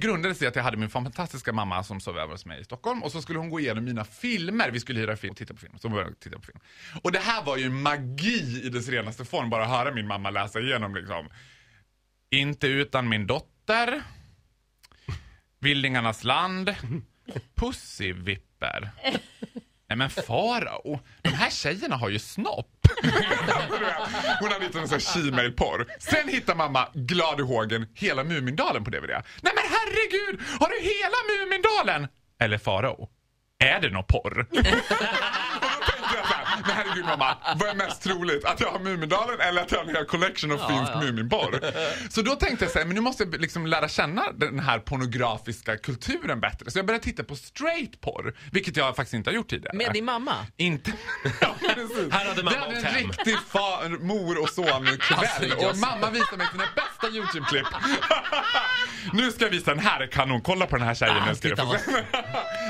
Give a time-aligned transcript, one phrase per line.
[0.00, 3.02] grundades det att jag hade min fantastiska mamma som sov över hos mig i Stockholm
[3.02, 4.70] och så skulle hon gå igenom mina filmer.
[4.70, 5.78] Vi skulle hyra film och titta på film.
[5.78, 6.58] Så började jag titta på film.
[7.02, 10.30] Och det här var ju magi i dess renaste form, bara att höra min mamma
[10.30, 11.28] läsa igenom liksom.
[12.30, 14.02] Inte utan min dotter.
[15.58, 16.74] Vildingarnas land.
[17.54, 18.90] Pussyvipper.
[19.88, 22.73] Nej men Farao, de här tjejerna har ju snopp.
[24.40, 28.84] Hon hade hittat en sån här porr Sen hittar mamma glad i hågen hela Mumindalen
[28.84, 29.10] på DVD.
[29.10, 32.08] Nej men herregud, har du hela Mumindalen?
[32.40, 33.08] Eller Farao,
[33.58, 34.46] är det någon porr?
[36.56, 38.44] Så här, men herregud mamma, vad är mest troligt?
[38.44, 41.60] Att jag har Mumindalen eller att jag har en hel collection av finsk Muminporr?
[42.10, 44.78] Så då tänkte jag så här, men nu måste jag liksom lära känna den här
[44.78, 46.70] pornografiska kulturen bättre.
[46.70, 49.76] Så jag började titta på straight porr, vilket jag faktiskt inte har gjort tidigare.
[49.76, 50.34] Med din mamma?
[50.56, 50.92] Inte...
[51.40, 52.12] Ja, precis.
[52.12, 52.94] Här hade mamma Det hade en hem.
[53.08, 55.18] riktig fa- mor och son kväll
[55.52, 57.66] Alltså, och mamma visade mig sina bästa YouTube-klipp.
[59.12, 60.40] nu ska jag visa den här är kanon.
[60.40, 61.16] Kolla på den här tjejen.
[61.16, 61.76] Ah.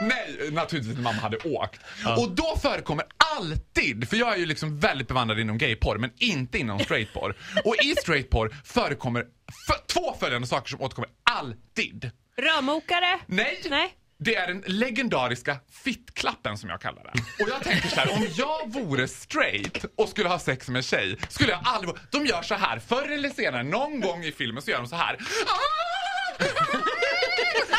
[0.02, 1.80] Nej, naturligtvis mamma hade åkt.
[2.18, 3.04] Och då förekommer
[3.40, 7.36] alltid, för jag är ju liksom väldigt bevandrad inom gayporr men inte inom straightporr.
[7.64, 12.10] Och i straightporr förekommer f- två följande saker som återkommer alltid.
[12.36, 13.18] Rörmokare?
[13.26, 13.60] Nej.
[13.70, 13.94] Nej.
[14.18, 17.12] Det är den legendariska fittklappen som jag kallar den.
[17.42, 20.82] Och jag tänker så här, om jag vore straight och skulle ha sex med en
[20.82, 21.94] tjej, skulle jag aldrig...
[22.10, 24.96] De gör så här, förr eller senare, någon gång i filmen så gör de så
[24.96, 25.14] här.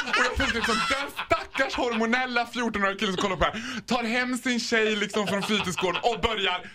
[0.10, 1.12] Och jag tänkte liksom, den
[1.54, 5.44] stackars hormonella 14-åriga killen som kollar på det här, tar hem sin tjej liksom från
[5.44, 6.72] fritidsgården och börjar...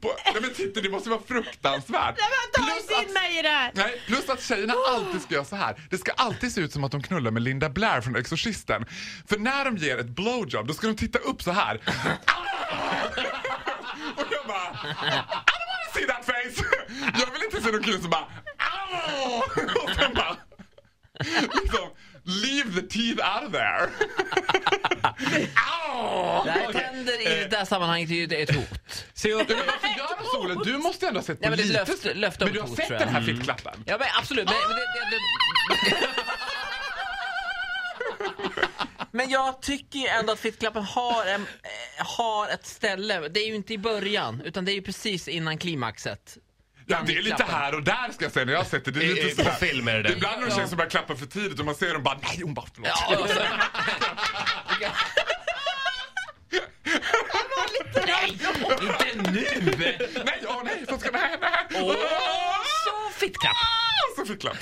[0.00, 2.14] På, nej men titta, det måste vara fruktansvärt.
[2.18, 3.70] Nej, men ta Plus inte att- in mig i det här!
[3.74, 5.76] Nej, plus att tjejerna alltid ska göra så här.
[5.90, 8.84] Det ska alltid se ut som att de knullar med Linda Blair från Exorcisten.
[9.28, 11.74] För när de ger ett blowjob, då ska de titta upp så här.
[14.16, 16.64] Och jag bara, I don't wanna see that face!
[17.20, 19.42] Jag vill inte se någon kille som bara, "Ow!"
[19.84, 20.36] och sen bara,
[21.62, 21.88] liksom,
[22.26, 23.90] leave the teeth out of there.
[25.92, 26.42] Ow!
[26.44, 29.06] Det här tänder i det här sammanhanget är ju ett hot.
[29.14, 29.46] Se upp.
[29.50, 30.64] Ja, men varför gör de Ola?
[30.64, 31.84] Du måste ändå ha sett på Ja, men det är lite...
[31.84, 33.08] löfte- löfte om men du har hot, sett tror jag.
[33.08, 33.84] den här fittklappen?
[33.86, 34.44] Ja men absolut.
[34.44, 35.16] Men, men, det, det,
[35.90, 36.06] det...
[39.10, 43.28] men jag tycker ju ändå att fittklappen har, en, eh, har ett ställe.
[43.28, 46.36] Det är ju inte i början utan det är ju precis innan klimaxet.
[46.88, 48.90] Ja, det är lite här och där ska jag säga när jag har sett det.
[48.90, 50.12] det är lite i- sådär- på film är det det.
[50.12, 52.40] Ibland är det tjejer som börjar klappa för tidigt och man ser dem bara nej,
[52.42, 52.90] hon bara förlåt.
[53.10, 53.40] Ja, och så,
[58.06, 58.30] Nej,
[59.14, 59.98] inte nu!
[60.24, 61.30] Nej, åh nej, så ska nej.
[61.74, 61.96] Åh, så
[63.26, 63.56] fittklapp!
[64.16, 64.56] Så fick klapp.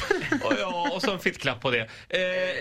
[0.44, 1.80] Och, ja, och så en fittklapp på det.
[1.80, 1.88] Eh,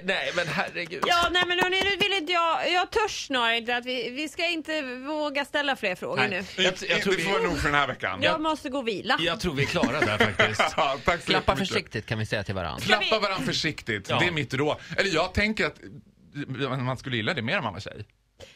[0.03, 1.03] nej, men herregud.
[1.07, 4.29] Ja, nej men hörni, nu vill inte jag, jag törs snarare inte att vi, vi
[4.29, 6.43] ska inte våga ställa fler frågor nu.
[6.57, 8.19] Jag, jag, tror det får vara vi, nog för den här veckan.
[8.21, 9.17] Jag måste gå och vila.
[9.19, 10.61] jag tror vi är klara där faktiskt.
[10.77, 12.85] Ja, tack så Klappa försiktigt kan vi säga till varandra.
[12.85, 14.09] Klappa varandra försiktigt.
[14.09, 14.19] Ja.
[14.19, 14.77] Det är mitt råd.
[14.97, 15.79] Eller jag tänker att
[16.79, 18.05] man skulle gilla det mer om man var tjej.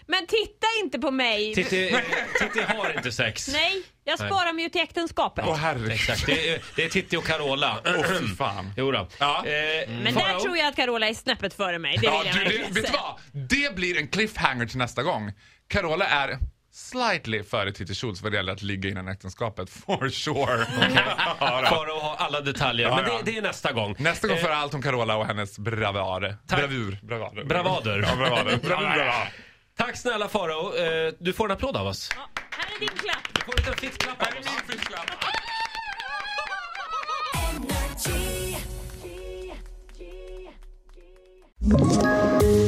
[0.07, 1.53] Men titta inte på mig!
[1.55, 1.69] Titti,
[2.39, 3.47] Titti har inte sex.
[3.53, 5.45] Nej, jag sparar mig ju till äktenskapet.
[5.47, 5.91] Åh herregud.
[5.91, 7.77] Exakt, det är, det är Titti och Carola.
[7.85, 8.73] Åh fy fan.
[8.77, 9.07] Jo då.
[9.19, 9.43] Ja.
[9.45, 10.27] Eh, Men Farao?
[10.33, 11.93] där tror jag att Carola är snäppet före mig.
[11.93, 13.01] Det vill Ja, jag du, det, verkligen vet du säga.
[13.33, 13.47] vad?
[13.49, 15.33] Det blir en cliffhanger till nästa gång.
[15.67, 16.37] Carola är
[16.73, 19.69] slightly före Titti Schultz vad det gäller att ligga innan äktenskapet.
[19.69, 20.67] For sure.
[21.39, 21.67] Ja, då.
[21.67, 23.95] Farao har alla detaljer, men det, det är nästa gång.
[23.99, 26.37] Nästa gång Eh, för allt om Carola och hennes bravar.
[26.47, 26.59] Tack.
[26.59, 26.99] Bravur.
[27.03, 27.43] Bravader.
[27.43, 28.05] Bravader.
[28.07, 28.43] Ja, bravader.
[28.63, 29.33] Bravur, bravader.
[29.77, 30.75] Tack snälla Farao.
[30.75, 32.09] Eh, du får en applåd av oss.
[32.15, 33.27] Ja, här är din klapp.
[33.33, 35.07] Du får en liten fittklapp av Här är min fiskklapp.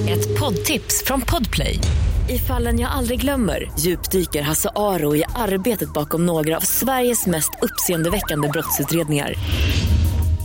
[0.10, 1.80] Ett poddtips från Podplay.
[2.30, 7.52] I fallen jag aldrig glömmer djupdyker Hasse Aro i arbetet bakom några av Sveriges mest
[7.62, 9.34] uppseendeväckande brottsutredningar.